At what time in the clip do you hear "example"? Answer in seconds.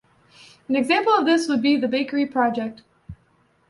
0.75-1.13